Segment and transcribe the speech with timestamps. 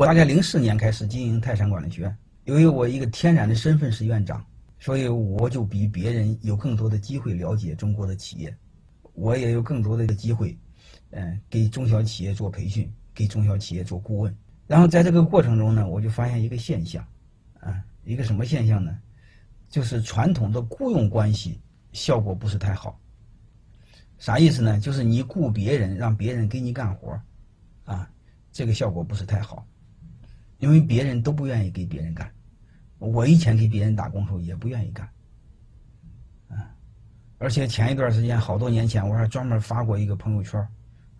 [0.00, 4.42] 我大概零四年开始经营泰山管理学院，由于我一个天然的身份是院长，
[4.78, 8.56] 所以我就比别人有更多的机会了解中国的企业，
[9.12, 10.58] 我也有更多的一个机会，
[11.10, 14.34] 嗯，给中小企业做培训，给中小企业做顾问。
[14.66, 17.06] 然后在这个过程中呢，我就发现一个现象，
[17.58, 18.98] 啊，一个什么现象呢？
[19.68, 21.60] 就是传统的雇佣关系
[21.92, 22.98] 效果不是太好。
[24.16, 24.80] 啥意思呢？
[24.80, 27.20] 就是你雇别人，让别人给你干活，
[27.84, 28.10] 啊，
[28.50, 29.66] 这个效果不是太好。
[30.60, 32.30] 因为别人都不愿意给别人干，
[32.98, 35.08] 我以前给别人打工时候也不愿意干，
[36.48, 36.70] 啊，
[37.38, 40.64] 而且前一段时间好多年前我还专门发过一个朋友圈，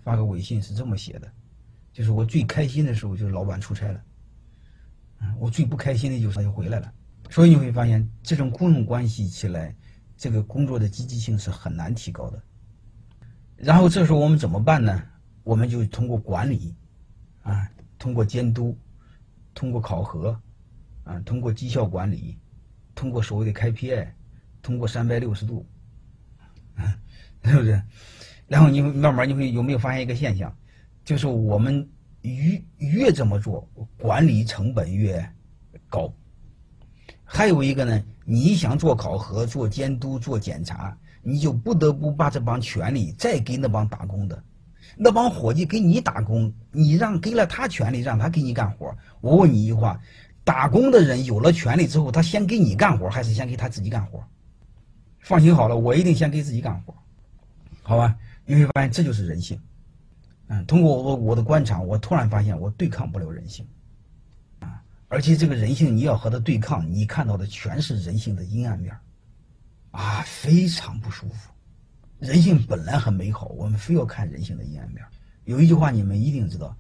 [0.01, 1.33] 发个微信是这么写的，
[1.91, 4.05] 就是我最开心的时候就是老板出差了，
[5.21, 6.93] 嗯，我最不开心的就是他就回来了，
[7.31, 9.75] 所以你会发现这种雇佣关系起来，
[10.19, 12.43] 这个工作的积极性是很难提高的。
[13.57, 15.03] 然后这时候我们怎么办呢？
[15.45, 16.75] 我们就通过管理，
[17.41, 17.67] 啊，
[17.99, 18.77] 通过监督。
[19.55, 20.41] 通过考核，
[21.05, 22.39] 啊，通过绩效管理，
[22.95, 24.09] 通过所谓的 KPI，
[24.63, 25.67] 通过三百六十度，
[27.43, 27.83] 是不是？
[28.47, 30.55] 然后你慢慢你会有没有发现一个现象，
[31.05, 31.89] 就是我们
[32.23, 35.25] 越越这么做，管理成本越
[35.89, 36.13] 高。
[37.25, 44.43] 还有一个呢，你想做考核、做监督、做检查，你就不得不把这帮权利再给那帮打工的。
[44.97, 48.90] 那帮伙计给你打工，你让给了他权利，让他给你干活。
[49.21, 50.01] 我问你一句话：
[50.45, 54.25] 打工的人有了权利之后，他先给你干活，还是先给他自己干活？
[55.21, 56.95] 放心好了，我一定先给自己干活，
[57.83, 58.17] 好吧？
[58.47, 59.61] 你会发现这就是人性。
[60.49, 63.65] 嗯，通过我我的观察，我突然发现我对抗不了人性，
[64.59, 68.97] 啊，而且这个人性你要和他对抗，你看到的全是人性的阴暗面，
[69.93, 71.53] 啊，非常不舒服。
[72.19, 75.05] 人性本来很美好，我们非要看人性的阴暗面。
[75.45, 76.77] 有一句话你们一定知道：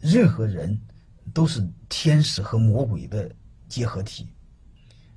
[0.00, 0.78] 任何人
[1.32, 3.30] 都是天使和魔鬼的
[3.68, 4.28] 结合体，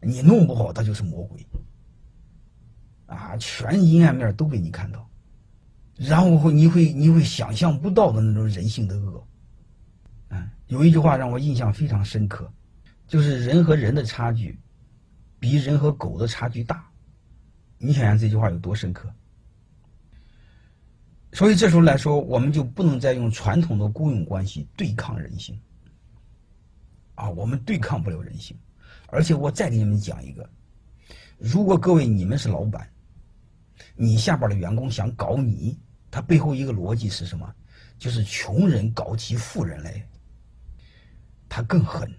[0.02, 1.46] 你弄不好他就是魔鬼。
[3.08, 5.10] 啊，全阴暗面都给你看到，
[5.96, 9.28] 然后你会你会想象不到的那种人性的恶。
[10.30, 12.52] 嗯，有一句话让我印象非常深刻，
[13.08, 14.60] 就是人和人的差距
[15.40, 16.86] 比人和狗的差距大。
[17.78, 19.10] 你想想这句话有多深刻？
[21.32, 25.58] 所以这时候来说，我们就不能再用传统的雇佣关系对抗人性，
[27.18, 28.58] 啊，我们对抗不了人性。
[29.10, 30.50] 而且我再给你们讲一个：
[31.38, 32.90] 如果各位你们是老板，
[33.96, 35.80] 你下边的员工想搞你，
[36.10, 37.56] 他背后一个逻辑是什么？
[37.98, 40.08] 就是穷人搞起富人来，
[41.50, 42.12] 他更狠。